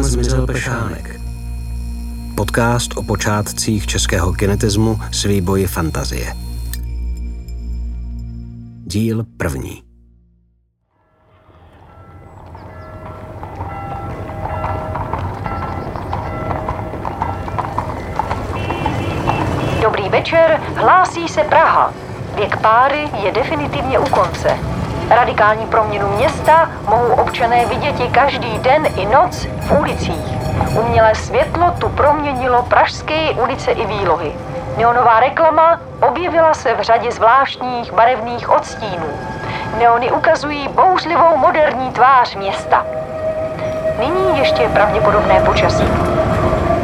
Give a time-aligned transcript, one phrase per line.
[0.00, 1.20] Kam zmizel Pešánek?
[2.36, 6.34] Podcast o počátcích českého kinetismu s výboji fantazie.
[8.84, 9.82] Díl první.
[19.82, 21.94] Dobrý večer, hlásí se Praha.
[22.34, 24.79] Věk páry je definitivně u konce.
[25.10, 30.38] Radikální proměnu města mohou občané vidět i každý den i noc v ulicích.
[30.78, 34.32] Umělé světlo tu proměnilo pražské ulice i výlohy.
[34.76, 39.06] Neonová reklama objevila se v řadě zvláštních barevných odstínů.
[39.78, 42.86] Neony ukazují bouřlivou moderní tvář města.
[43.98, 45.84] Nyní ještě pravděpodobné počasí.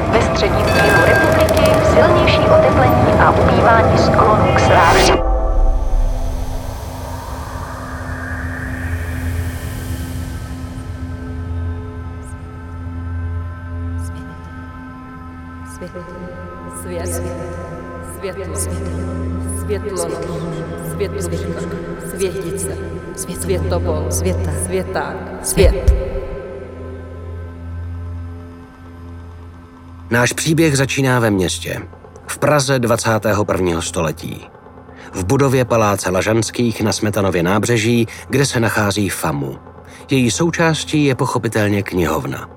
[0.08, 4.15] Ve středním dílu republiky silnější oteplení a ubývání sklonu
[19.66, 20.08] světlo,
[20.92, 21.60] světluška,
[22.16, 22.78] světice,
[23.16, 25.94] světobol, světa, světák, svět.
[30.10, 31.82] Náš příběh začíná ve městě,
[32.26, 33.80] v Praze 21.
[33.80, 34.46] století.
[35.12, 39.58] V budově Paláce Lažanských na Smetanově nábřeží, kde se nachází FAMu.
[40.10, 42.48] Její součástí je pochopitelně knihovna.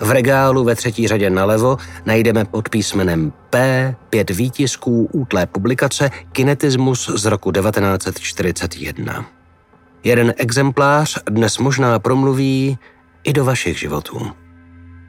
[0.00, 7.10] V regálu ve třetí řadě nalevo najdeme pod písmenem P pět výtisků útlé publikace Kinetismus
[7.14, 9.26] z roku 1941.
[10.04, 12.78] Jeden exemplář dnes možná promluví
[13.24, 14.30] i do vašich životů.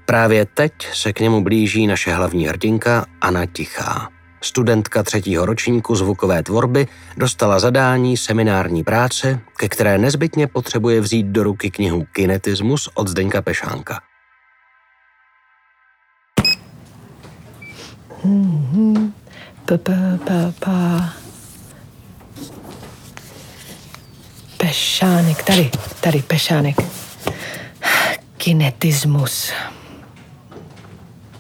[0.06, 4.10] Právě teď se k němu blíží naše hlavní hrdinka Anna Tichá.
[4.42, 11.44] Studentka třetího ročníku zvukové tvorby dostala zadání seminární práce, ke které nezbytně potřebuje vzít do
[11.44, 14.00] ruky knihu Kinetismus od Zdeňka Pešánka–
[19.66, 19.94] Pa, pa,
[20.26, 21.10] pa, pa.
[24.58, 25.72] Pešánek, tady,
[26.02, 26.76] tady, pešánek.
[28.38, 29.52] Kinetismus.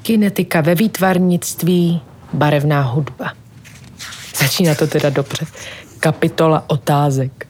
[0.01, 2.01] Kinetika ve výtvarnictví,
[2.33, 3.33] barevná hudba.
[4.39, 5.45] Začíná to teda dobře.
[5.99, 7.47] Kapitola otázek.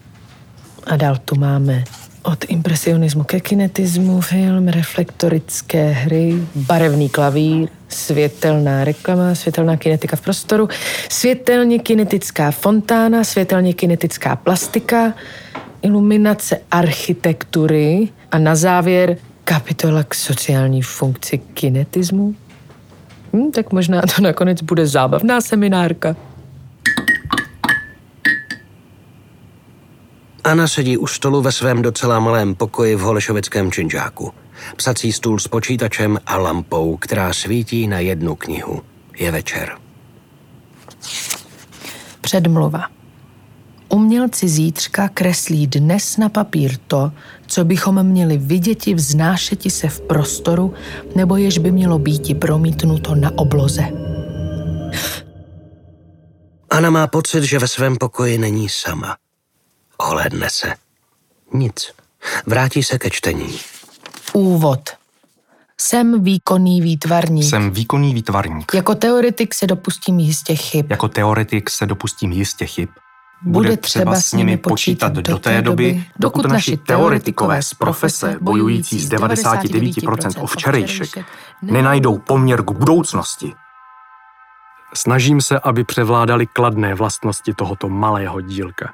[0.87, 1.83] A dál tu máme
[2.25, 10.69] od impresionismu ke kinetismu, film, reflektorické hry, barevný klavír, světelná reklama, světelná kinetika v prostoru,
[11.09, 15.13] světelně kinetická fontána, světelně kinetická plastika,
[15.81, 22.35] iluminace architektury a na závěr kapitola k sociální funkci kinetismu.
[23.33, 26.15] Hm, tak možná to nakonec bude zábavná seminárka.
[30.45, 34.33] Anna sedí u stolu ve svém docela malém pokoji v Holešovickém činžáku.
[34.75, 38.81] Psací stůl s počítačem a lampou, která svítí na jednu knihu.
[39.17, 39.77] Je večer.
[42.21, 42.83] Předmluva.
[43.89, 47.11] Umělci zítřka kreslí dnes na papír to,
[47.47, 50.73] co bychom měli viděti vznášeti se v prostoru,
[51.15, 53.83] nebo jež by mělo býti promítnuto na obloze.
[56.69, 59.15] Anna má pocit, že ve svém pokoji není sama.
[59.97, 60.73] Ohledne se.
[61.53, 61.91] Nic.
[62.45, 63.59] Vrátí se ke čtení.
[64.33, 64.89] Úvod.
[65.77, 67.43] Jsem výkonný výtvarník.
[67.43, 68.73] Jsem výkonný výtvarník.
[68.73, 70.85] Jako teoretik se dopustím jistě chyb.
[70.89, 72.89] Jako teoretik se dopustím jistě chyb.
[73.41, 79.09] Bude třeba s nimi počítat do té doby, dokud naši teoretikové z profese, bojující z
[79.09, 81.25] 99% o včerejšek,
[81.61, 83.53] nenajdou poměr k budoucnosti.
[84.93, 88.93] Snažím se, aby převládaly kladné vlastnosti tohoto malého dílka.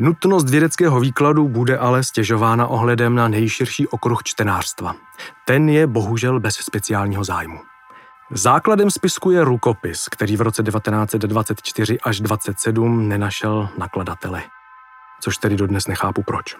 [0.00, 4.94] Nutnost vědeckého výkladu bude ale stěžována ohledem na nejširší okruh čtenářstva.
[5.46, 7.58] Ten je bohužel bez speciálního zájmu.
[8.30, 14.42] Základem spisku je rukopis, který v roce 1924 až 27 nenašel nakladatele.
[15.20, 16.56] Což tedy dodnes nechápu proč.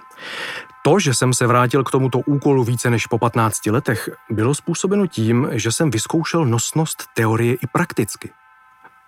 [0.84, 5.07] To, že jsem se vrátil k tomuto úkolu více než po 15 letech, bylo způsobeno
[5.07, 8.30] tím, že jsem vyzkoušel nosnost teorie i prakticky.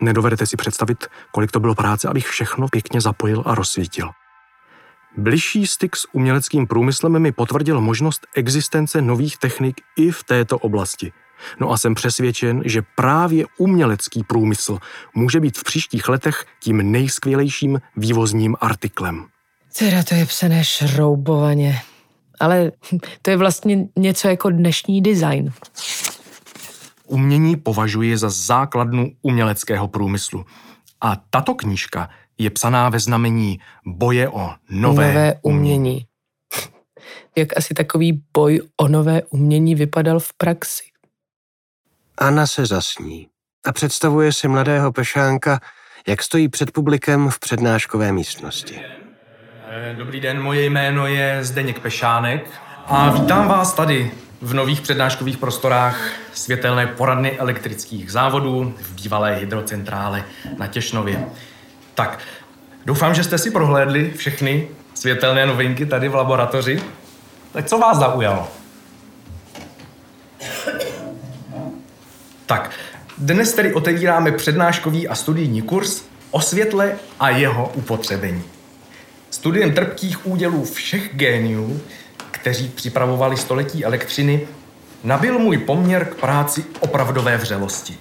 [0.00, 4.10] Nedovedete si představit, kolik to bylo práce, abych všechno pěkně zapojil a rozsvítil.
[5.16, 11.12] Bližší styk s uměleckým průmyslem mi potvrdil možnost existence nových technik i v této oblasti.
[11.60, 14.78] No a jsem přesvědčen, že právě umělecký průmysl
[15.14, 19.26] může být v příštích letech tím nejskvělejším vývozním artiklem.
[19.78, 21.80] Teda to je psané šroubovaně.
[22.40, 22.72] Ale
[23.22, 25.52] to je vlastně něco jako dnešní design.
[27.10, 30.44] Umění považuji za základnu uměleckého průmyslu.
[31.00, 32.08] A tato knížka
[32.38, 36.06] je psaná ve znamení boje o nové, Nové umění.
[37.36, 40.84] jak asi takový boj o nové umění vypadal v praxi.
[42.18, 43.28] Anna se zasní
[43.66, 45.60] a představuje si mladého pešánka,
[46.08, 48.80] jak stojí před publikem v přednáškové místnosti.
[49.68, 52.50] Eh, dobrý den, moje jméno je Zdeněk Pešánek
[52.86, 54.10] a vítám vás tady
[54.40, 60.24] v nových přednáškových prostorách světelné poradny elektrických závodů v bývalé hydrocentrále
[60.58, 61.24] na Těšnově.
[61.94, 62.18] Tak,
[62.84, 66.82] doufám, že jste si prohlédli všechny světelné novinky tady v laboratoři.
[67.52, 68.48] Tak co vás zaujalo?
[72.46, 72.70] Tak,
[73.18, 78.44] dnes tedy otevíráme přednáškový a studijní kurz o světle a jeho upotřebení.
[79.30, 81.80] Studiem trpkých údělů všech géniů,
[82.40, 84.40] kteří připravovali století elektřiny,
[85.04, 87.98] nabil můj poměr k práci opravdové vřelosti.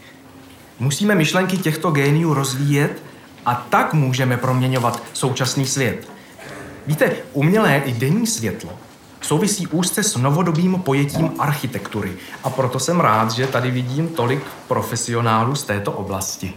[0.79, 3.03] Musíme myšlenky těchto géniů rozvíjet
[3.45, 6.07] a tak můžeme proměňovat současný svět.
[6.87, 8.71] Víte, umělé i denní světlo
[9.21, 12.11] souvisí úzce s novodobým pojetím architektury
[12.43, 16.53] a proto jsem rád, že tady vidím tolik profesionálů z této oblasti.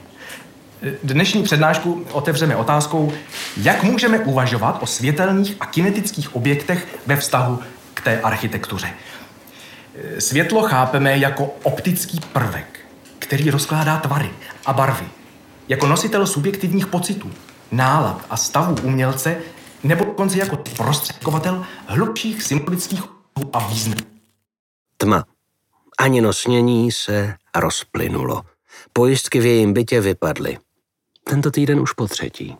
[1.03, 3.13] Dnešní přednášku otevřeme otázkou,
[3.57, 7.59] jak můžeme uvažovat o světelných a kinetických objektech ve vztahu
[8.05, 8.95] té architektuře.
[10.19, 12.81] Světlo chápeme jako optický prvek,
[13.19, 14.31] který rozkládá tvary
[14.67, 15.09] a barvy,
[15.69, 17.31] jako nositel subjektivních pocitů,
[17.73, 19.37] nálad a stavů umělce,
[19.83, 23.03] nebo dokonce jako prostředkovatel hlubších symbolických
[23.53, 24.01] a významů.
[24.97, 25.25] Tma.
[25.99, 28.43] Ani nosnění se rozplynulo.
[28.93, 30.59] Pojistky v jejím bytě vypadly.
[31.25, 32.57] Tento týden už po třetí.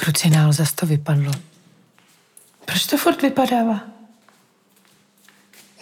[0.00, 1.32] Krucinál zas to vypadlo.
[2.64, 3.80] Proč to furt vypadává?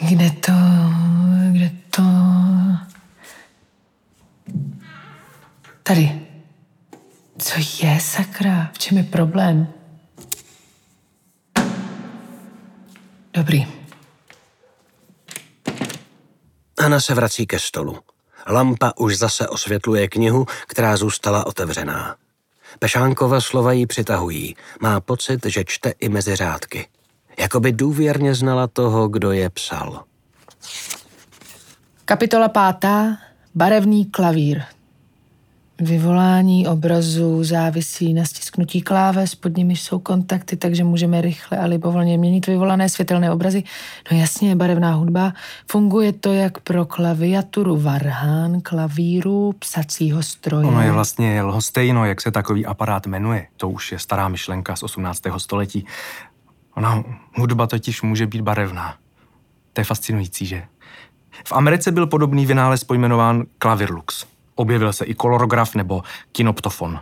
[0.08, 0.52] Kde to,
[1.52, 2.02] kde to...
[5.82, 6.26] Tady.
[7.38, 8.70] Co je, sakra?
[8.72, 9.68] V čem je problém?
[13.32, 13.66] Dobrý.
[16.78, 17.98] Anna se vrací ke stolu.
[18.46, 22.16] Lampa už zase osvětluje knihu, která zůstala otevřená.
[22.78, 24.56] Pešánkova slova ji přitahují.
[24.80, 26.88] Má pocit, že čte i mezi řádky.
[27.38, 30.04] Jakoby důvěrně znala toho, kdo je psal.
[32.04, 33.18] Kapitola pátá.
[33.54, 34.62] Barevný klavír.
[35.80, 42.18] Vyvolání obrazu závisí na stisknutí kláves, pod nimi jsou kontakty, takže můžeme rychle a libovolně
[42.18, 43.62] měnit vyvolané světelné obrazy.
[44.12, 45.32] No jasně, barevná hudba.
[45.70, 50.66] Funguje to jak pro klaviaturu varhán, klavíru, psacího stroje.
[50.66, 53.46] Ono je vlastně lhostejno, jak se takový aparát jmenuje.
[53.56, 55.22] To už je stará myšlenka z 18.
[55.36, 55.86] století.
[56.74, 57.04] Ona
[57.36, 58.94] hudba totiž může být barevná.
[59.72, 60.62] To je fascinující, že?
[61.44, 64.26] V Americe byl podobný vynález pojmenován klavirlux.
[64.58, 66.02] Objevil se i kolorograf nebo
[66.32, 67.00] kinoptofon.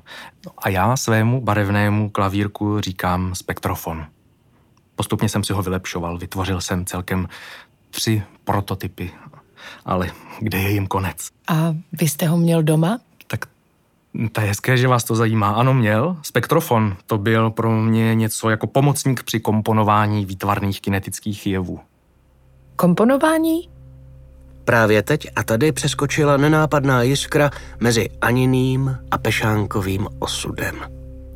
[0.58, 4.06] A já svému barevnému klavírku říkám spektrofon.
[4.97, 7.29] Postupně jsem si ho vylepšoval, vytvořil jsem celkem
[7.91, 9.11] tři prototypy.
[9.85, 10.11] Ale
[10.41, 11.31] kde je jim konec?
[11.49, 12.99] A vy jste ho měl doma?
[13.26, 13.41] Tak
[14.32, 15.50] to je hezké, že vás to zajímá.
[15.50, 16.17] Ano, měl.
[16.23, 16.97] Spektrofon.
[17.06, 21.81] To byl pro mě něco jako pomocník při komponování výtvarných kinetických jevů.
[22.76, 23.75] Komponování?
[24.67, 30.75] Právě teď a tady přeskočila nenápadná jiskra mezi Aniným a Pešánkovým osudem.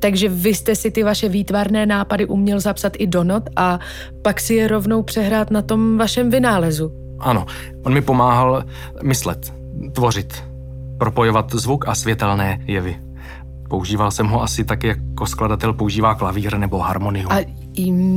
[0.00, 3.78] Takže vy jste si ty vaše výtvarné nápady uměl zapsat i do not a
[4.22, 6.92] pak si je rovnou přehrát na tom vašem vynálezu.
[7.18, 7.46] Ano,
[7.82, 8.64] on mi pomáhal
[9.02, 9.54] myslet,
[9.92, 10.44] tvořit,
[10.98, 12.96] propojovat zvuk a světelné jevy.
[13.68, 17.32] Používal jsem ho asi tak, jako skladatel používá klavír nebo harmonium.
[17.32, 17.59] A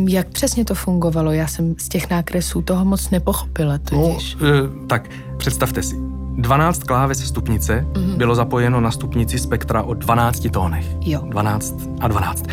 [0.08, 1.32] jak přesně to fungovalo?
[1.32, 4.38] Já jsem z těch nákresů toho moc nepochopila totiž.
[4.41, 5.96] No, e, tak představte si.
[6.38, 8.17] 12 kláves stupnice mm-hmm.
[8.17, 10.86] bylo zapojeno na stupnici spektra o 12 tónech.
[11.01, 11.22] Jo.
[11.25, 12.46] 12 a 12.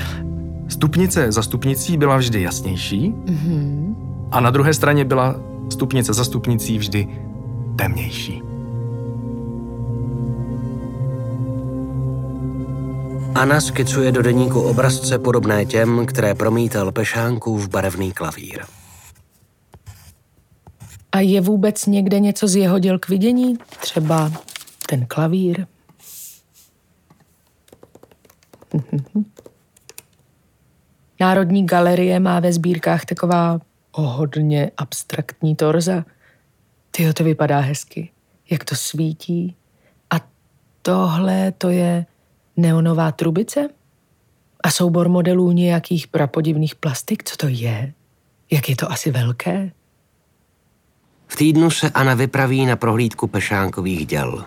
[0.68, 3.94] Stupnice za stupnicí byla vždy jasnější mm-hmm.
[4.30, 5.34] a na druhé straně byla
[5.70, 7.08] stupnice za stupnicí vždy
[7.76, 8.50] temnější.
[13.40, 16.92] Anna skicuje do deníku obrazce podobné těm, které promítal
[17.56, 18.64] v barevný klavír.
[21.12, 23.56] A je vůbec někde něco z jeho děl k vidění?
[23.80, 24.32] Třeba
[24.88, 25.66] ten klavír?
[31.20, 33.61] Národní galerie má ve sbírkách taková
[33.92, 36.04] hodně abstraktní torza.
[36.90, 38.11] Tyjo, to vypadá hezky.
[38.50, 39.56] Jak to svítí.
[40.11, 40.16] A
[40.82, 42.06] tohle to je
[42.57, 43.69] neonová trubice?
[44.64, 47.25] A soubor modelů nějakých prapodivných plastik?
[47.25, 47.92] Co to je?
[48.50, 49.73] Jak je to asi velké?
[51.26, 54.45] V týdnu se Anna vypraví na prohlídku pešánkových děl.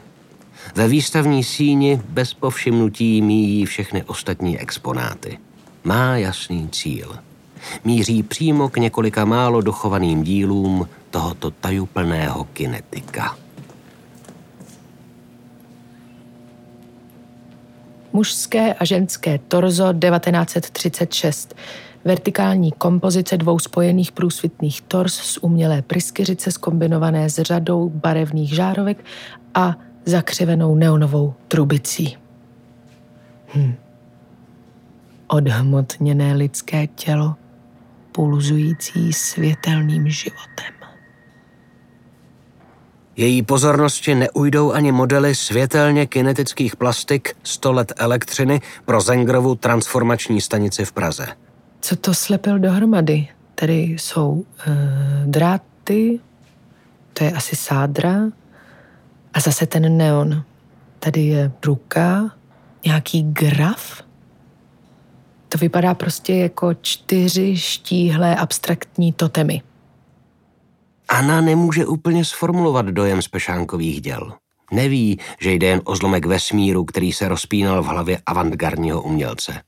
[0.76, 5.40] Ve výstavní síni bez povšimnutí míjí všechny ostatní exponáty.
[5.84, 7.16] má jasný cíl.
[7.84, 13.38] Míří přímo k několika málo dochovaným dílům tohoto tajuplného kinetika.
[18.14, 21.56] Mužské a ženské torzo 1936.
[22.06, 29.06] Vertikální kompozice dvou spojených průsvitných tors z umělé pryskyřice skombinované s řadou barevných žárovek
[29.54, 32.18] a zakřivenou neonovou trubicí.
[33.56, 33.76] Hm.
[35.28, 37.36] Odhmotněné lidské tělo,
[38.12, 40.73] pulzující světelným životem.
[43.16, 50.86] Její pozornosti neujdou ani modely světelně kinetických plastik 100 let elektřiny pro Zengrovu transformační stanici
[50.86, 51.28] v Praze.
[51.82, 53.28] Co to slepil dohromady?
[53.56, 54.74] Tady jsou e,
[55.26, 56.20] dráty,
[57.14, 58.16] to je asi sádra,
[59.34, 60.44] a zase ten neon.
[61.00, 62.32] Tady je ruka,
[62.86, 64.04] nějaký graf.
[65.50, 69.62] To vypadá prostě jako čtyři štíhlé abstraktní totemy.
[71.10, 74.34] Anna nemůže úplně sformulovat dojem z pešánkových děl.
[74.72, 79.62] Neví, že jde jen o zlomek vesmíru, který se rozpínal v hlavě avantgardního umělce.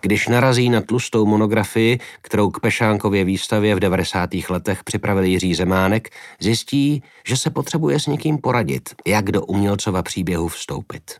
[0.00, 4.30] Když narazí na tlustou monografii, kterou k Pešánkově výstavě v 90.
[4.50, 6.08] letech připravil Jiří Zemánek,
[6.40, 11.10] zjistí, že se potřebuje s někým poradit, jak do umělcova příběhu vstoupit.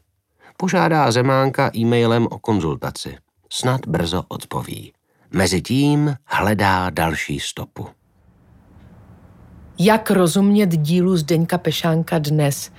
[0.56, 3.16] Požádá Zemánka e-mailem o konzultaci.
[3.52, 4.92] Snad brzo odpoví.
[5.33, 7.87] Mezitím hledá další stopu.
[9.78, 12.70] Jak rozumět dílu Zdeňka Pešánka dnes?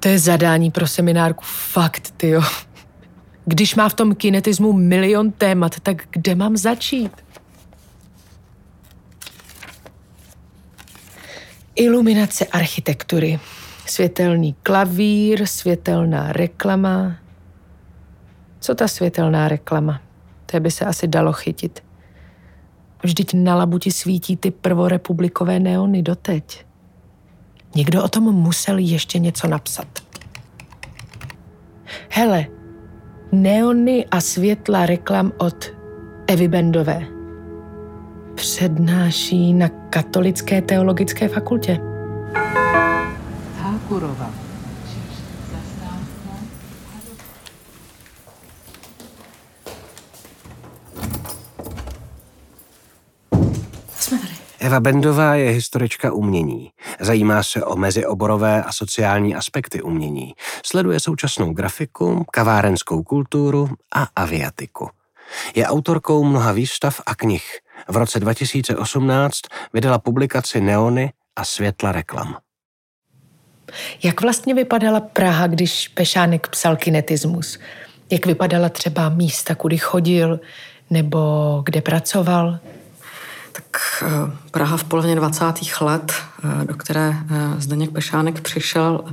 [0.00, 1.44] To je zadání pro seminárku.
[1.44, 2.42] Fakt, tyjo.
[3.44, 7.12] Když má v tom kinetismu milion témat, tak kde mám začít?
[11.74, 13.40] Iluminace architektury.
[13.86, 17.16] Světelný klavír, světelná reklama.
[18.60, 20.00] Co ta světelná reklama?
[20.46, 21.82] To by se asi dalo chytit.
[23.02, 26.64] Vždyť na labuti svítí ty prvorepublikové neony doteď.
[27.74, 29.86] Někdo o tom musel ještě něco napsat.
[32.08, 32.46] Hele,
[33.32, 35.72] neony a světla reklam od
[36.26, 37.06] Evy Bendové.
[38.34, 41.78] Přednáší na Katolické teologické fakultě.
[43.58, 44.41] Hákurova.
[54.62, 56.70] Eva Bendová je historička umění.
[57.00, 60.34] Zajímá se o mezioborové a sociální aspekty umění.
[60.66, 64.88] Sleduje současnou grafiku, kavárenskou kulturu a aviatiku.
[65.54, 67.58] Je autorkou mnoha výstav a knih.
[67.88, 69.40] V roce 2018
[69.72, 72.36] vydala publikaci Neony a světla reklam.
[74.02, 77.58] Jak vlastně vypadala Praha, když Pešánek psal kinetismus?
[78.10, 80.40] Jak vypadala třeba místa, kudy chodil,
[80.90, 81.18] nebo
[81.64, 82.58] kde pracoval?
[83.52, 85.44] Tak eh, Praha v polovině 20.
[85.80, 86.12] let,
[86.44, 89.04] eh, do které eh, Zdeněk Pešánek přišel,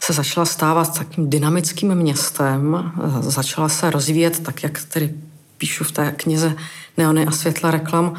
[0.00, 5.14] se začala stávat takým dynamickým městem, začala se rozvíjet tak, jak tedy
[5.58, 6.54] píšu v té knize
[6.96, 8.14] Neony a světla reklam,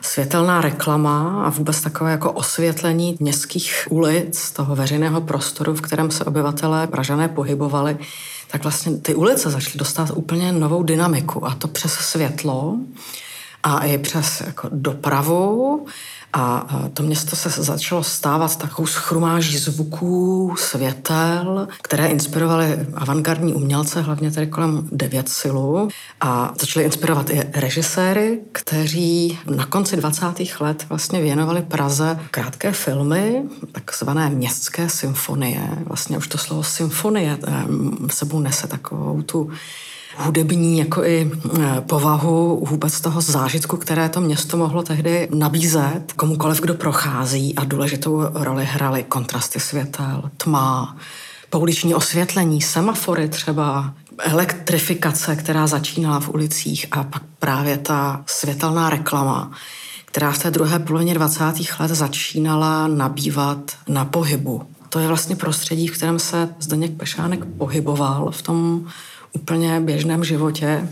[0.00, 6.24] světelná reklama a vůbec takové jako osvětlení městských ulic, toho veřejného prostoru, v kterém se
[6.24, 7.98] obyvatelé Pražané pohybovali,
[8.48, 12.76] tak vlastně ty ulice začaly dostat úplně novou dynamiku a to přes světlo
[13.66, 15.86] a i přes jako dopravu.
[16.32, 24.30] A to město se začalo stávat takovou schrumáží zvuků, světel, které inspirovaly avantgardní umělce, hlavně
[24.30, 25.88] tady kolem devět silu.
[26.20, 30.26] A začaly inspirovat i režiséry, kteří na konci 20.
[30.60, 33.42] let vlastně věnovali Praze krátké filmy,
[33.72, 35.68] takzvané městské symfonie.
[35.86, 37.38] Vlastně už to slovo symfonie
[38.10, 39.50] sebou nese takovou tu
[40.16, 41.30] hudební jako i
[41.60, 47.64] e, povahu vůbec toho zážitku, které to město mohlo tehdy nabízet komukoliv, kdo prochází a
[47.64, 50.96] důležitou roli hraly kontrasty světel, tma,
[51.50, 59.50] pouliční osvětlení, semafory třeba, elektrifikace, která začínala v ulicích a pak právě ta světelná reklama,
[60.04, 61.44] která v té druhé polovině 20.
[61.80, 64.62] let začínala nabývat na pohybu.
[64.88, 68.86] To je vlastně prostředí, v kterém se Zdeněk Pešánek pohyboval v tom
[69.36, 70.88] úplně běžném životě,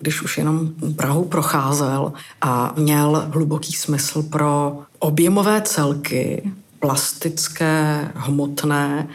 [0.00, 9.08] když už jenom Prahu procházel a měl hluboký smysl pro objemové celky, plastické, hmotné,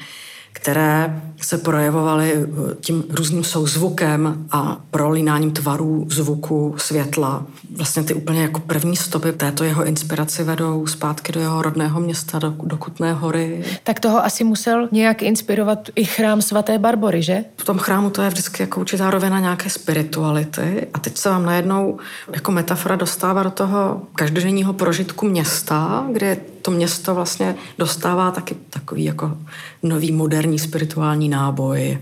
[0.59, 7.45] které se projevovaly eh, tím různým souzvukem a prolínáním tvarů, zvuku, světla.
[7.77, 12.39] Vlastně ty úplně jako první stopy této jeho inspiraci vedou zpátky do jeho rodného města,
[12.39, 13.63] do, do Kutné hory.
[13.83, 17.43] Tak toho asi musel nějak inspirovat i chrám svaté Barbory, že?
[17.57, 21.45] V tom chrámu to je vždycky jako určitá rovina nějaké spirituality a teď se vám
[21.45, 21.97] najednou
[22.33, 26.37] jako metafora dostává do toho každodenního prožitku města, kde
[26.67, 29.37] to město vlastně dostává taky takový jako
[29.83, 31.97] nový moderní spirituální náboj.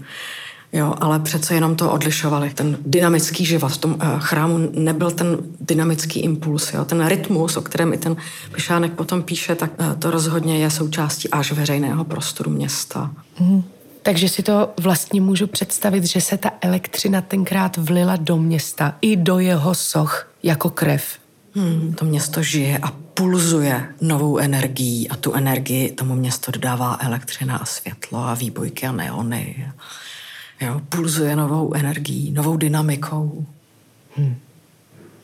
[0.74, 2.50] Jo, ale přece jenom to odlišovali.
[2.50, 6.74] Ten dynamický život v tom uh, chrámu nebyl ten dynamický impuls.
[6.74, 6.86] Jo.
[6.86, 8.16] Ten rytmus, o kterém i ten
[8.52, 13.12] Pešánek potom píše, tak uh, to rozhodně je součástí až veřejného prostoru města.
[13.40, 13.64] Mm.
[14.02, 19.16] Takže si to vlastně můžu představit, že se ta elektřina tenkrát vlila do města i
[19.16, 21.04] do jeho soch jako krev.
[21.56, 27.58] Hmm, to město žije a pulzuje novou energií a tu energii tomu město dodává elektřina
[27.58, 29.72] a světlo a výbojky a neony.
[30.62, 33.46] Jo, pulzuje novou energií, novou dynamikou.
[34.16, 34.38] Hmm.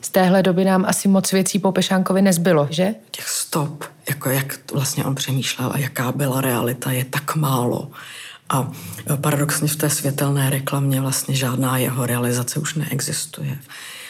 [0.00, 2.94] Z téhle doby nám asi moc věcí po Pešánkovi nezbylo, že?
[3.10, 7.90] Těch stop, jako jak vlastně on přemýšlel a jaká byla realita, je tak málo.
[8.48, 8.72] A
[9.16, 13.58] paradoxně v té světelné reklamě vlastně žádná jeho realizace už neexistuje.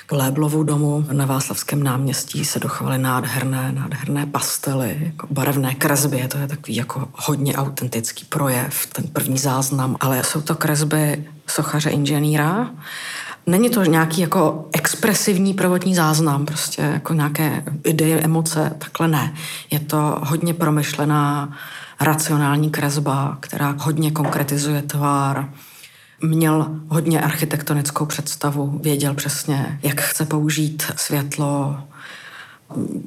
[0.08, 6.38] V Léblovu domu na Václavském náměstí se dochovaly nádherné, nádherné pastely, jako barevné kresby, to
[6.38, 12.70] je takový jako hodně autentický projev, ten první záznam, ale jsou to kresby sochaře inženýra,
[13.46, 19.34] Není to nějaký jako expresivní prvotní záznam, prostě jako nějaké ideje, emoce, takhle ne.
[19.70, 21.56] Je to hodně promyšlená
[22.00, 25.48] racionální kresba, která hodně konkretizuje tvar,
[26.22, 31.76] měl hodně architektonickou představu, věděl přesně, jak chce použít světlo.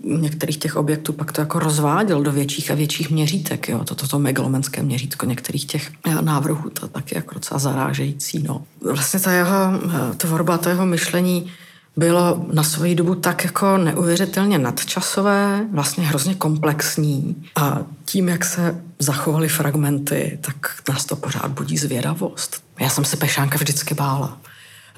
[0.04, 3.70] Některých těch objektů pak to jako rozváděl do větších a větších měřítek.
[3.70, 3.84] Jo.
[3.84, 5.92] Toto to megalomanské měřítko některých těch
[6.22, 8.44] návrhů, to taky jako docela zarážející.
[8.44, 8.64] No.
[8.82, 11.52] Vlastně ta jeho eh, tvorba, to jeho myšlení
[11.98, 18.82] bylo na svoji dobu tak jako neuvěřitelně nadčasové, vlastně hrozně komplexní a tím, jak se
[19.00, 20.56] zachovaly fragmenty, tak
[20.90, 22.65] nás to pořád budí zvědavost.
[22.80, 24.38] Já jsem se Pešánka vždycky bála.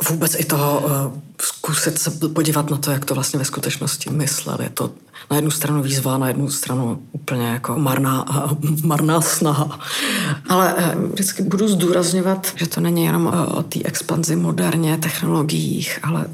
[0.10, 4.58] Vůbec i toho uh, zkusit se podívat na to, jak to vlastně ve skutečnosti myslel.
[4.62, 4.92] Je to
[5.32, 9.80] na jednu stranu výzva, na jednu stranu úplně jako marná, uh, marná snaha.
[10.50, 16.00] Ale uh, vždycky budu zdůrazňovat, že to není jenom uh, o té expanzi moderně, technologiích,
[16.04, 16.26] ale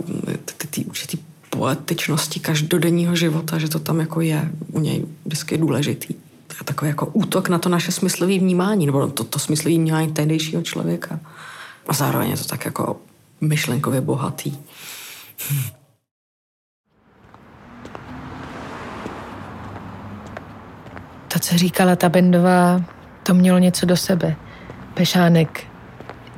[0.70, 1.18] ty, určitý
[1.50, 6.14] poetičnosti každodenního života, že to tam jako je u něj vždycky důležitý.
[6.66, 11.20] Takový jako útok na to naše smyslové vnímání, nebo to, to smyslové vnímání tehdejšího člověka.
[11.88, 12.98] A zároveň je to tak jako
[13.42, 14.58] myšlenkově bohatý.
[21.34, 22.82] To, co říkala ta Bendová,
[23.24, 24.36] to mělo něco do sebe.
[24.94, 25.64] Pešánek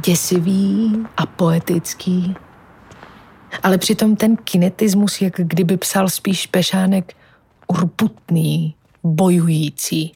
[0.05, 2.35] děsivý a poetický.
[3.63, 7.13] Ale přitom ten kinetismus, jak kdyby psal spíš Pešánek
[7.67, 8.75] urputný,
[9.05, 10.13] bojující.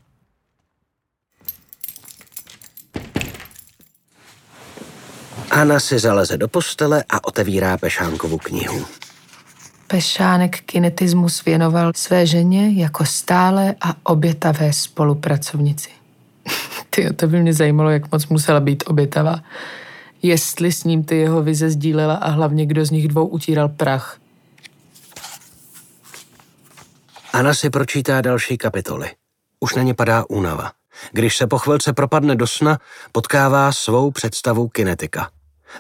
[5.51, 8.85] Anna si zaleze do postele a otevírá Pešánkovu knihu.
[9.87, 15.89] Pešánek kinetismus věnoval své ženě jako stále a obětavé spolupracovnici.
[16.89, 19.43] Ty, to by mě zajímalo, jak moc musela být obětavá.
[20.21, 24.18] Jestli s ním ty jeho vize sdílela a hlavně kdo z nich dvou utíral prach.
[27.33, 29.11] Anna si pročítá další kapitoly.
[29.59, 30.71] Už na ně padá únava.
[31.11, 32.77] Když se po chvilce propadne do sna,
[33.11, 35.29] potkává svou představu kinetika.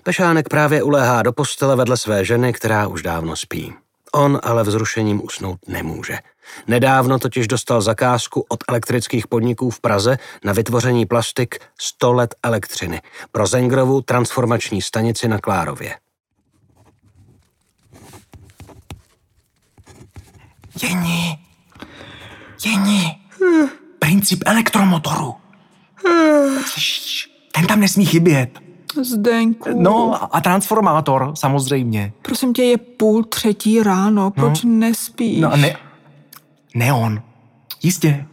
[0.03, 3.73] Pešánek právě uléhá do postele vedle své ženy, která už dávno spí.
[4.13, 6.17] On ale vzrušením usnout nemůže.
[6.67, 13.01] Nedávno totiž dostal zakázku od elektrických podniků v Praze na vytvoření plastik 100 let elektřiny
[13.31, 15.95] pro Zengrovu transformační stanici na Klárově.
[20.83, 21.39] Jení,
[22.65, 23.17] Jení,
[23.99, 25.35] princip elektromotoru.
[27.51, 28.59] Ten tam nesmí chybět.
[29.01, 29.69] Zdenku.
[29.81, 32.13] No a transformátor, samozřejmě.
[32.21, 34.71] Prosím tě, je půl třetí ráno, proč no.
[34.71, 35.41] nespíš?
[35.41, 35.75] No ne,
[36.75, 37.21] neon,
[37.83, 38.25] jistě.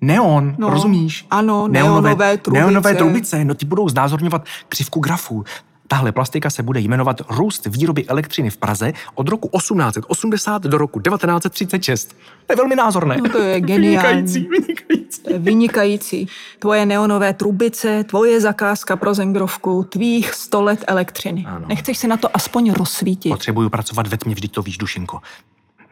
[0.00, 1.26] Neon, no, rozumíš?
[1.30, 2.60] Ano, neonové, neonové trubice.
[2.60, 5.44] Neonové trubice, no ti budou znázorňovat křivku grafů.
[5.88, 11.00] Tahle plastika se bude jmenovat Růst výroby elektřiny v Praze od roku 1880 do roku
[11.00, 12.16] 1936.
[12.46, 13.16] To je velmi názorné.
[13.16, 14.22] No to je geniální.
[14.22, 15.22] Vynikající, vynikající.
[15.38, 16.28] Vynikající.
[16.58, 21.44] Tvoje neonové trubice, tvoje zakázka pro Zengrovku, tvých 100 let elektřiny.
[21.48, 21.66] Ano.
[21.68, 23.32] Nechceš se na to aspoň rozsvítit?
[23.32, 25.20] Potřebuju pracovat ve tmě, vždyť to víš, Dušinko.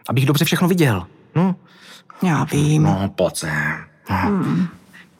[0.09, 1.07] Abych dobře všechno viděl.
[1.35, 1.55] No.
[2.23, 2.83] Já vím.
[2.83, 3.85] No, pojď sem.
[4.05, 4.69] Hmm.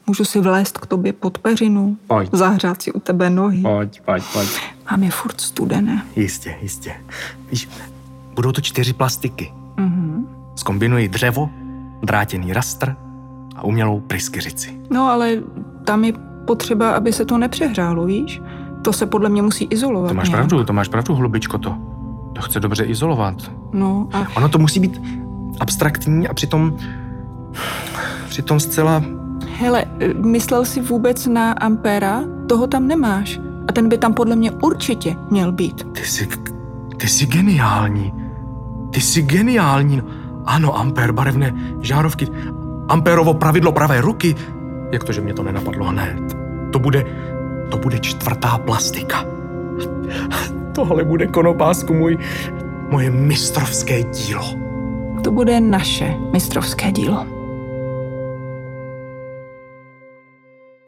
[0.07, 2.29] Můžu si vlézt k tobě pod peřinu, Pojď.
[2.33, 3.61] zahřát si u tebe nohy.
[3.61, 4.49] Pojď, pojď, pojď.
[4.91, 6.01] Mám je furt studené.
[6.15, 6.95] Jistě, jistě.
[7.51, 7.69] Víš,
[8.33, 9.53] budou to čtyři plastiky.
[9.77, 10.27] Mhm.
[10.55, 11.49] Zkombinuji dřevo,
[12.03, 12.95] drátěný rastr
[13.55, 14.81] a umělou pryskyřici.
[14.89, 15.37] No ale
[15.85, 16.13] tam je
[16.45, 18.41] potřeba, aby se to nepřehrálo, víš?
[18.81, 20.09] To se podle mě musí izolovat.
[20.09, 20.39] To máš nějak.
[20.47, 21.77] pravdu, to máš pravdu, hlubičko to.
[22.35, 23.51] To chce dobře izolovat.
[23.73, 25.01] No a Ono to musí být
[25.59, 26.77] abstraktní a přitom...
[28.29, 29.03] Přitom zcela...
[29.59, 32.23] hele, myslel jsi vůbec na Ampera?
[32.47, 33.39] Toho tam nemáš.
[33.67, 35.87] A ten by tam podle mě určitě měl být.
[35.91, 36.27] Ty jsi...
[36.97, 38.13] Ty jsi geniální.
[38.91, 40.01] Ty jsi geniální.
[40.45, 42.27] Ano, ampér, barevné žárovky.
[42.87, 44.35] Ampérovo pravidlo pravé ruky.
[44.91, 46.37] Jak to, že mě to nenapadlo hned?
[46.71, 47.05] To bude...
[47.69, 49.25] To bude čtvrtá plastika.
[50.75, 52.17] Tohle bude konopásku můj...
[52.89, 54.53] Moje mistrovské dílo.
[55.23, 57.36] To bude naše mistrovské dílo.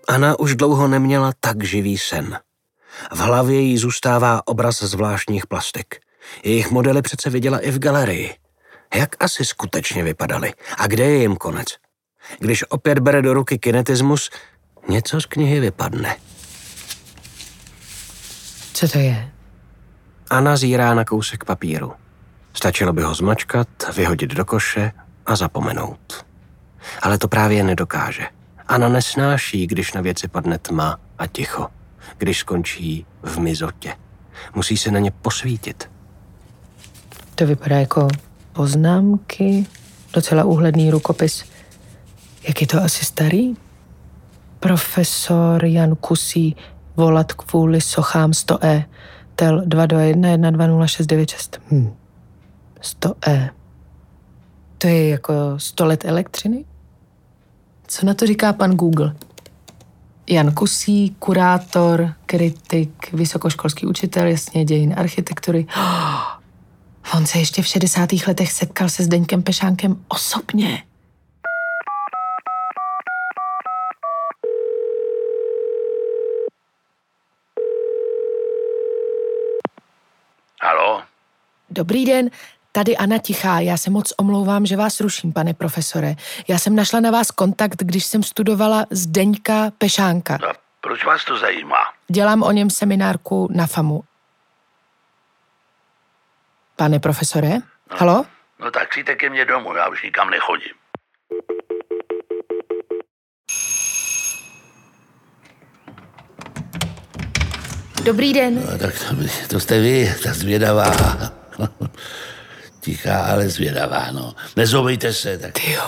[0.09, 2.39] Anna už dlouho neměla tak živý sen.
[3.11, 5.95] V hlavě jí zůstává obraz zvláštních plastik.
[6.43, 8.35] Jejich modely přece viděla i v galerii.
[8.95, 10.53] Jak asi skutečně vypadaly?
[10.77, 11.67] A kde je jim konec?
[12.39, 14.29] Když opět bere do ruky kinetismus,
[14.89, 16.17] něco z knihy vypadne.
[18.73, 19.31] Co to je?
[20.29, 21.93] Anna zírá na kousek papíru.
[22.53, 24.91] Stačilo by ho zmačkat, vyhodit do koše
[25.25, 26.25] a zapomenout.
[27.01, 28.38] Ale to právě nedokáže.
[28.69, 31.67] Anna nesnáší, když na věci padne tma a ticho.
[32.17, 33.93] Když skončí v mizotě.
[34.55, 35.89] Musí se na ně posvítit.
[37.35, 38.07] To vypadá jako
[38.53, 39.65] poznámky,
[40.13, 41.43] docela úhledný rukopis.
[42.47, 43.55] Jak je to asi starý?
[44.59, 46.55] Profesor Jan Kusí
[46.95, 48.83] volat kvůli sochám 100E.
[49.35, 51.61] Tel 221 120696.
[51.71, 51.93] Hm.
[52.81, 53.49] 100E.
[54.77, 56.65] To je jako 100 let elektřiny?
[57.91, 59.15] Co na to říká pan Google?
[60.27, 65.67] Jan Kusí, kurátor, kritik, vysokoškolský učitel, jasně dějin architektury.
[67.17, 68.09] On se ještě v 60.
[68.27, 70.83] letech setkal se Zdeňkem Pešánkem osobně.
[80.61, 81.01] Halo?
[81.69, 82.29] Dobrý den,
[82.71, 83.59] tady Anna Tichá.
[83.59, 86.15] Já se moc omlouvám, že vás ruším, pane profesore.
[86.47, 90.35] Já jsem našla na vás kontakt, když jsem studovala Zdeňka Pešánka.
[90.35, 91.77] A proč vás to zajímá?
[92.07, 94.03] Dělám o něm seminárku na FAMu.
[96.75, 97.57] Pane profesore?
[97.89, 98.25] Halo?
[98.59, 100.73] No tak přijďte ke mně domů, já už nikam nechodím.
[108.03, 108.55] Dobrý den.
[108.55, 109.15] No, tak to,
[109.47, 110.91] to jste vy, ta zvědavá.
[112.79, 114.33] Tichá, ale zvědavá, no.
[114.55, 115.51] Nezobejte se, tak...
[115.53, 115.83] Tyjo,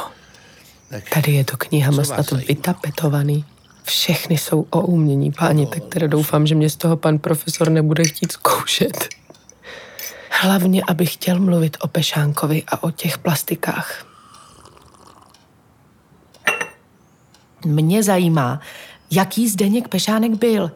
[0.90, 2.46] tak tady je to knihama snad zajímá?
[2.48, 3.46] vytapetovaný.
[3.84, 8.04] Všechny jsou o umění, páni, tak teda doufám, že mě z toho pan profesor nebude
[8.04, 9.10] chtít zkoušet.
[10.30, 14.06] Hlavně, abych chtěl mluvit o Pešánkovi a o těch plastikách.
[17.66, 18.62] Mě zajímá,
[19.12, 20.72] jaký Zdeněk Pešánek byl.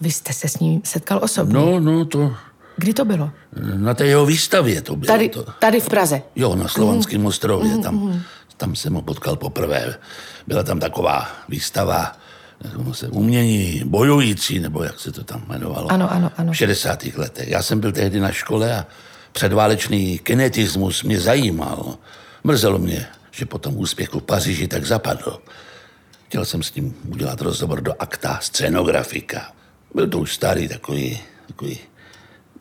[0.00, 1.54] Vy jste se s ním setkal osobně.
[1.54, 2.36] No, no, to...
[2.80, 3.30] Kdy to bylo?
[3.76, 5.06] Na té jeho výstavě to bylo.
[5.12, 6.22] Tady, To, tady v Praze.
[6.36, 8.24] jo, na Slovanském ostrově, tam,
[8.56, 9.94] tam jsem ho potkal poprvé.
[10.46, 12.12] Byla tam taková výstava,
[12.92, 15.92] se, umění bojující, nebo jak se to tam jmenovalo.
[15.92, 16.52] Ano, ano, ano.
[16.52, 17.04] V 60.
[17.16, 17.48] letech.
[17.48, 18.86] Já jsem byl tehdy na škole a
[19.32, 21.94] předválečný kinetismus mě zajímal.
[22.44, 25.38] Mrzelo mě, že po tom úspěchu v Paříži tak zapadl.
[26.28, 29.52] Chtěl jsem s ním udělat rozhovor do akta scenografika.
[29.94, 31.78] Byl to už starý takový, takový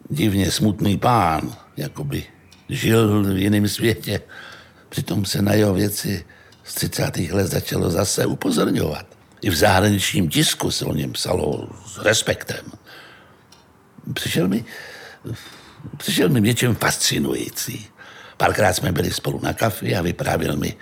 [0.10, 2.24] divně smutný pán, jakoby
[2.70, 4.22] žil v jiném světě.
[4.90, 6.26] Přitom se na jeho věci
[6.64, 7.18] z 30.
[7.18, 9.06] let začalo zase upozorňovat.
[9.42, 12.66] I v zahraničním tisku se o něm psalo s respektem.
[14.14, 14.66] Přišel mi,
[15.98, 17.88] přišel mi něčem fascinující.
[18.38, 20.76] Párkrát jsme byli spolu na kafi a vyprávěl mi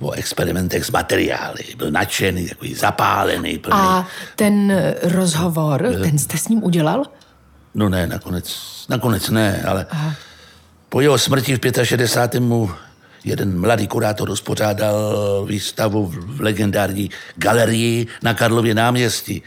[0.00, 1.64] o experimentech s materiály.
[1.76, 3.80] Byl nadšený, takový zapálený, plný.
[3.80, 7.04] A ten rozhovor, ten jste s ním udělal?
[7.74, 8.56] No ne, nakonec,
[8.88, 10.14] nakonec ne, ale Aha.
[10.88, 12.40] po jeho smrti v 65.
[12.40, 12.70] mu
[13.24, 19.42] jeden mladý kurátor uspořádal výstavu v legendární galerii na Karlově náměstí.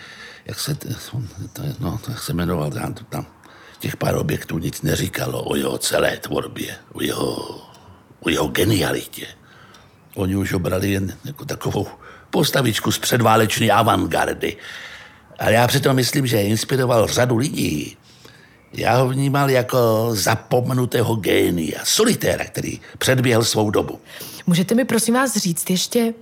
[0.45, 3.25] Jak se, to, no, jak se jmenoval tam, tam
[3.79, 7.61] těch pár objektů nic neříkalo o jeho celé tvorbě, o jeho,
[8.19, 9.27] o jeho genialitě.
[10.15, 11.87] Oni už ho brali jen jako takovou
[12.29, 14.57] postavičku z předváleční avantgardy.
[15.39, 17.97] Ale já přitom myslím, že inspiroval řadu lidí.
[18.73, 23.99] Já ho vnímal jako zapomenutého génia, solitéra, který předběhl svou dobu.
[24.47, 26.13] Můžete mi prosím vás říct ještě,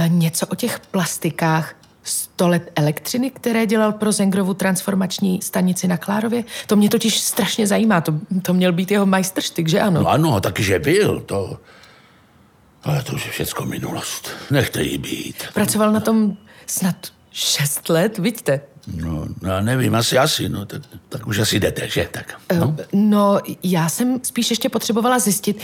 [0.00, 5.96] E, něco o těch plastikách 100 let elektřiny, které dělal pro Zengrovu transformační stanici na
[5.96, 6.44] Klárově?
[6.66, 8.00] To mě totiž strašně zajímá.
[8.00, 10.02] To, to měl být jeho majstrštyk, že ano?
[10.02, 11.20] No ano, taky, že byl.
[11.20, 11.58] To...
[12.82, 14.30] Ale to už je všecko minulost.
[14.50, 15.44] Nechte jí být.
[15.54, 16.96] Pracoval na tom snad
[17.32, 18.60] šest let, vidíte?
[18.86, 22.08] No, no já nevím, asi, asi, no, tak, tak už asi jdete, že?
[22.10, 22.76] Tak, no?
[22.92, 25.62] no, já jsem spíš ještě potřebovala zjistit,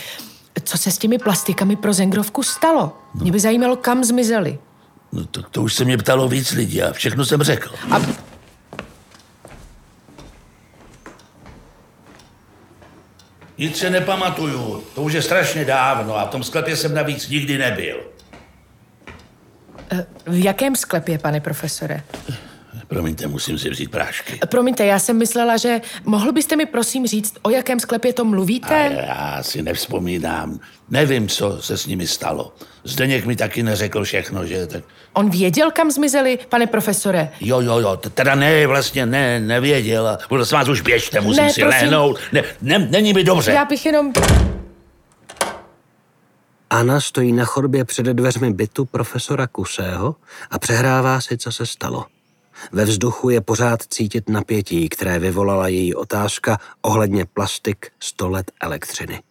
[0.65, 2.97] co se s těmi plastikami pro Zengrovku stalo.
[3.15, 3.21] No.
[3.21, 4.59] Mě by zajímalo, kam zmizely.
[5.13, 7.75] No to, to už se mě ptalo víc lidí a všechno jsem řekl.
[7.91, 8.01] A...
[13.59, 17.59] Nic se nepamatuju, to už je strašně dávno a v tom sklepě jsem navíc nikdy
[17.59, 18.01] nebyl.
[19.91, 22.03] Eh, v jakém sklepě, pane profesore?
[22.89, 24.39] Promiňte, musím si vzít prášky.
[24.49, 28.75] Promiňte, já jsem myslela, že mohl byste mi prosím říct, o jakém sklepě to mluvíte?
[28.75, 30.61] A já si nevzpomínám.
[30.91, 32.53] Nevím, co se s nimi stalo.
[32.85, 34.85] Zdeněk mi taky neřekl všechno, že tak...
[35.13, 37.29] On věděl, kam zmizeli, pane profesore?
[37.41, 40.19] Jo, jo, jo, teda ne, vlastně ne, nevěděl.
[40.29, 41.81] Prosím vás, už běžte, musím ne, si prosím.
[41.81, 42.19] lehnout.
[42.33, 43.53] Ne, ne, není mi dobře.
[43.53, 44.13] Já bych jenom...
[46.71, 50.17] Anna stojí na chodbě před dveřmi bytu profesora Kusého
[50.51, 52.05] a přehrává si, co se stalo.
[52.73, 59.23] Ve vzduchu je pořád cítit napětí, které vyvolala její otázka ohledně plastik 100 let elektřiny.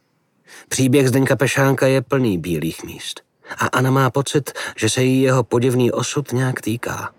[0.69, 3.21] Příběh Zdeňka Pešánka je plný bílých míst.
[3.57, 7.11] A Anna má pocit, že se jí jeho podivný osud nějak týká.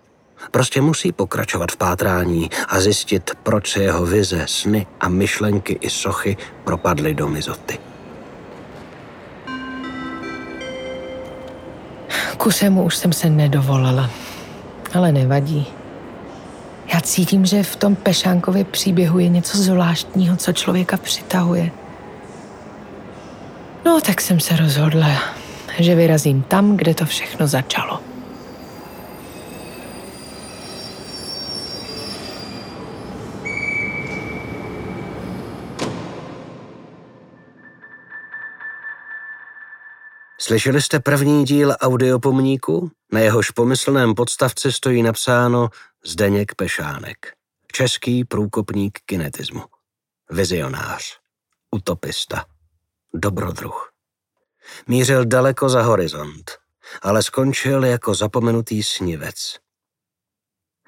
[0.51, 5.91] Prostě musí pokračovat v pátrání a zjistit, proč se jeho vize, sny a myšlenky i
[5.91, 7.79] sochy propadly do mizoty.
[12.37, 14.11] Kusemu už jsem se nedovolala,
[14.95, 15.67] ale nevadí.
[16.97, 21.71] Já cítím, že v tom Pešánkově příběhu je něco zvláštního, co člověka přitahuje.
[23.85, 25.09] No, tak jsem se rozhodla,
[25.79, 28.01] že vyrazím tam, kde to všechno začalo.
[40.41, 42.91] Slyšeli jste první díl audiopomníku?
[43.13, 45.69] Na jehož pomyslném podstavci stojí napsáno
[46.07, 47.33] Zdeněk Pešánek,
[47.73, 49.63] český průkopník kinetismu,
[50.31, 51.19] vizionář,
[51.71, 52.47] utopista,
[53.15, 53.93] dobrodruh.
[54.87, 56.59] Mířil daleko za horizont,
[57.03, 59.59] ale skončil jako zapomenutý snivec.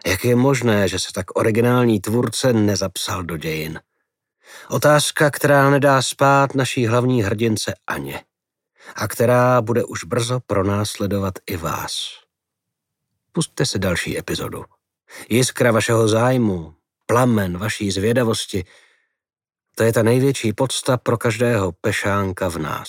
[0.07, 3.81] Jak je možné, že se tak originální tvůrce nezapsal do dějin?
[4.69, 8.25] Otázka, která nedá spát naší hlavní hrdince Aně
[8.95, 12.09] a která bude už brzo pronásledovat i vás.
[13.33, 14.65] Pustte se další epizodu.
[15.29, 16.75] Jiskra vašeho zájmu,
[17.07, 18.65] plamen vaší zvědavosti,
[19.75, 22.89] to je ta největší podsta pro každého pešánka v nás.